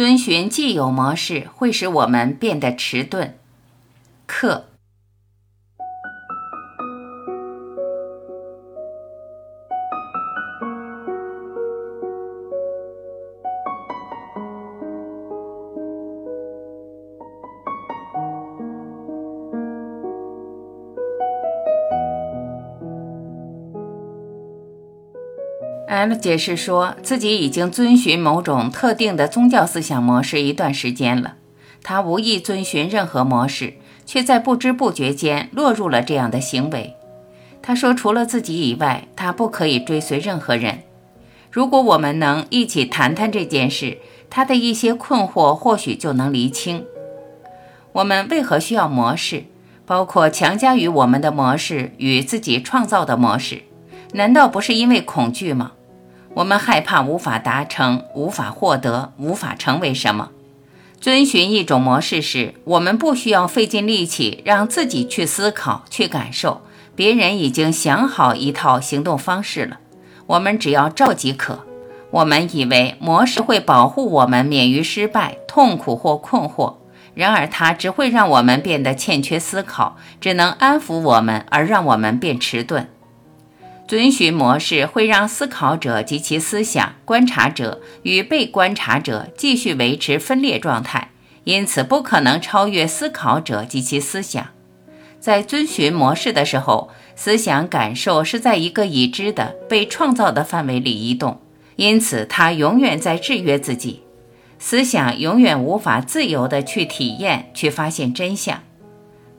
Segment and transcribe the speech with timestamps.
[0.00, 3.36] 遵循既有模式会使我们变得迟钝。
[4.26, 4.69] 克。
[25.90, 31.34] M 解释说自己已经遵循某种特定的宗教思想模式一段时间了。
[31.82, 33.74] 他无意遵循任何模式，
[34.06, 36.94] 却在不知不觉间落入了这样的行为。
[37.60, 40.84] 他说：“除了自己以外，他不可以追随任何人。
[41.50, 43.98] 如果我们能一起谈谈这件事，
[44.30, 46.84] 他的一些困惑或许就能厘清。
[47.90, 49.46] 我们为何需要模式？
[49.84, 53.62] 包括强加于我们的模式与自己创造的模式？
[54.12, 55.72] 难道不是因为恐惧吗？”
[56.34, 60.30] 我们害怕无法达成、无法获得、无法成为什么。
[61.00, 66.60] 遵循一种模式时，我们不需要费尽力气让自己去思考、去感受，
[66.94, 69.78] 别人已经想好一套行动方式了，
[70.26, 71.60] 我们只要照即可。
[72.10, 76.74] 我们以为模式会保护我们免于失败、痛苦或困惑，
[77.14, 82.88] 然而它只会让我们变得欠缺思考，只能安抚我们，而让我们变迟钝。
[83.90, 91.10] 遵循模式会让思考者及其思想、观察者与被观察者继续维持分裂状态，
[91.42, 94.46] 因此不可能超越思考者及其思想。
[95.18, 101.40] 在遵循模式的时候，思想感受是在一个已知的、被创造的范围里移动，
[101.74, 104.04] 因此它永远在制约自己。
[104.60, 108.62] 思想永远无法自由地去体验、去发现真相。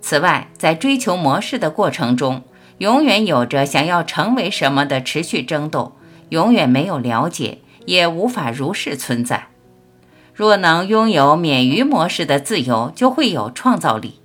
[0.02, 2.43] 此外，在追求模式的过程中，
[2.81, 5.95] 永远有着想要成为什么的持续争斗，
[6.29, 9.49] 永远没有了解，也无法如是存在。
[10.33, 14.15] 若能拥有免于模式的自由，就会有创造力。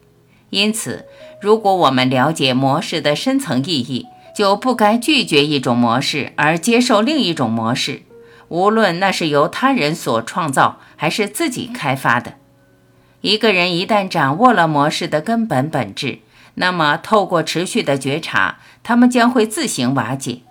[0.49, 1.05] 因此，
[1.39, 8.05] 如果我们了解模式的深层意义，就不该拒绝一种模式而接受另一种模式，
[8.49, 12.37] 无论那是由他人所创造还是自己开发的。
[13.21, 16.21] 一个人一旦掌握了模式的根本本质，
[16.57, 20.43] 那么，透过持续的觉察，他们将会自行瓦解。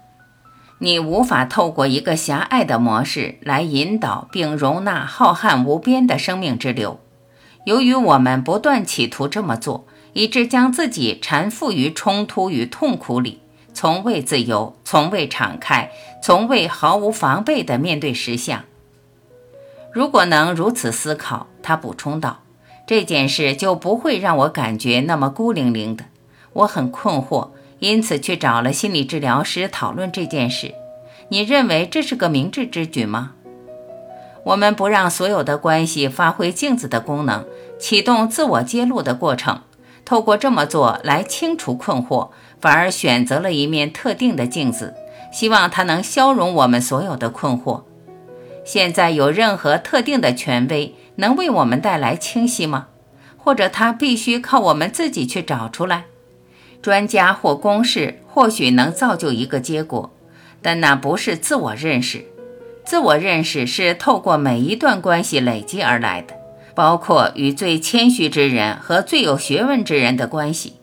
[0.80, 7.00] 你无法透过一个狭隘的模式来引导并容纳浩瀚无边的生命之流。
[7.66, 13.42] 由于我们不断企图这么做，以致将自己缠缚于冲突与痛苦里，
[13.74, 15.90] 从未自由，从未敞开，
[16.22, 18.64] 从未毫无防备地面对实相。
[19.92, 22.42] 如果能如此思考，他补充道。
[22.88, 26.06] 这件事就不会让我感觉那么孤零零的。
[26.54, 30.74] 我很困惑，因此去找了心理治疗师讨论这件事。
[31.30, 33.32] 你认为这是个明智之举吗？
[34.44, 37.44] 我们不让所有的关系发挥镜子的功能，
[37.80, 39.62] 启动自我揭露的过程，
[40.06, 42.30] 透过这么做来清除困惑，
[42.62, 44.94] 反而选择了一面特定的镜子，
[45.34, 47.82] 希望它能消融我们所有的困惑。
[48.64, 50.94] 现在有任何特定的权威？
[51.16, 52.88] 能为我们带来清晰吗？
[53.38, 56.06] 或者它必须靠我们自己去找出来？
[56.82, 60.12] 专家或公式或许能造就一个结果，
[60.62, 62.26] 但那不是自我认识。
[62.84, 66.36] 自我认识是透过每一段关系累积而来的，
[66.76, 70.74] 包括与最谦虚之人和最有学问之人的关系。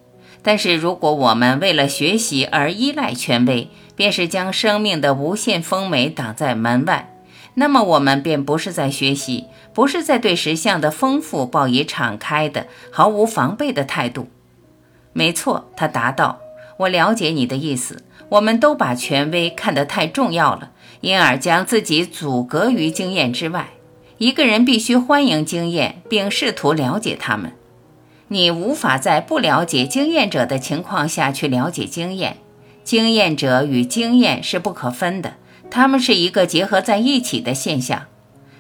[0.43, 7.12] 但是，如果我们为了学习而依赖权威，便是将生命的无限丰美挡在门外。
[7.55, 14.29] 那么我们便不是在学习，不是在对实相的丰富抱以敞开的、毫无防备的态度。
[15.13, 16.41] 没错，他答道
[16.79, 18.03] ：“我了解你的意思。
[18.31, 20.71] 我们都把权威看得太重要了，
[21.03, 23.69] 因而将自己阻隔于经验之外。
[24.17, 27.53] 一个人必须欢迎经验，并试图了解他们。
[28.29, 32.39] 你无法在不了解经验者的情况下去了解经验。
[32.83, 35.35] 经验者与经验是不可分的。”
[35.75, 38.03] 他们是一个结合在一起的现象，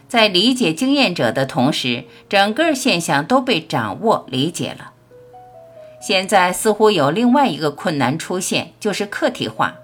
[0.08, 4.92] 在理解经验者的同时，整个现象都被掌握理解了。
[6.00, 9.74] 现在似乎有另外一个困难出现，就是客体化，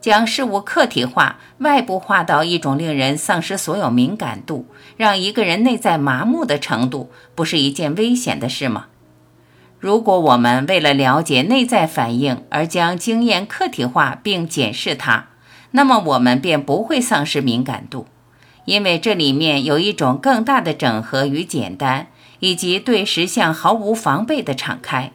[0.00, 4.66] 将事物客体化、外部化到一种令人丧失所有敏感度、
[4.96, 8.86] 让一个人内在麻木的程度，不是一件危险的事吗？
[9.78, 15.28] 如果我们为了了解内在反应而将经验客体化并检视它，
[15.72, 18.06] 那么我们便不会丧失敏感度，
[18.64, 22.08] 因为这里面有一种更大的整合与简单，
[22.40, 25.12] 以及对实相毫无防备的敞开。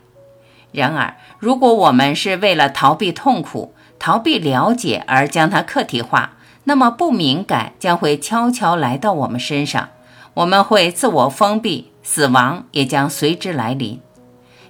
[0.72, 6.34] 然而，如果我们是为了逃避痛苦、逃避了解而将它客体化，
[6.64, 9.90] 那么不敏感将会悄悄来到我们身上，
[10.36, 14.00] 我们会自我封闭，死亡也将随之来临。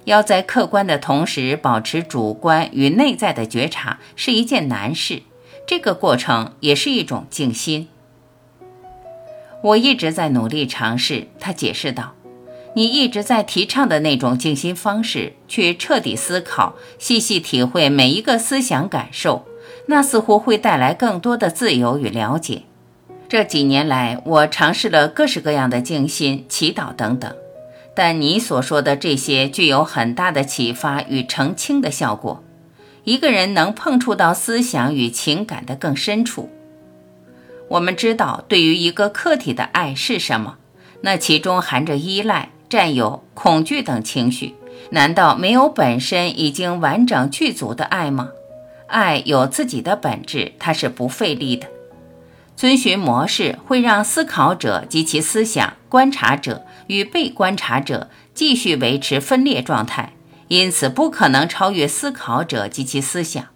[0.04, 5.22] 要在客观的同时保持主观与内在的觉察，是一件难事。
[5.66, 7.88] 这个过程也是一种静心。
[9.62, 12.12] 我一直在努力尝试，他解释道
[12.76, 19.46] ：“你一直在提倡的那种静心方式，去彻底思考、细细体会每一个思想感受，
[19.86, 22.64] 那似乎会带来更多的自由与了解。”
[23.26, 27.34] 这几年来，我尝试了各式各样的静心、祈祷等等。
[27.96, 32.43] 但你所说的这些具有很大的启发与澄清的效果。
[33.04, 36.50] 一个人能碰触到思想与情感的更深处。
[37.68, 40.56] 我们知道，对于一个客体的爱是什么，
[41.02, 44.54] 那其中含着依赖、占有、恐惧等情绪。
[44.90, 48.30] 难道没有本身已经完整具足的爱吗？
[48.86, 51.66] 爱有自己的本质，它是不费力的。
[52.56, 60.12] 遵循模式会让思考者及其思想、观察者与被观察者继续维持分裂状态，
[60.48, 63.46] 因此不可能超越思考者及其思想。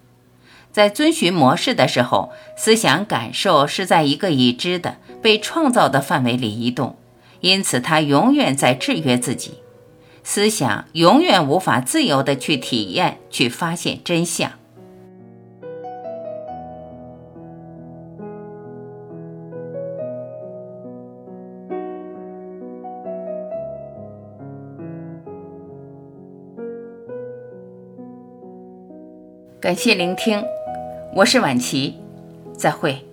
[0.71, 6.97] 在遵循模式的时候，思想感受是在一个已知的被创造的范围里移动，
[7.41, 9.55] 因此它永远在制约自己。
[10.23, 14.58] 思想永远无法自由地去体验、去发现真相。
[29.61, 30.45] 感谢聆听，
[31.13, 31.97] 我是婉琪，
[32.57, 33.08] 再会。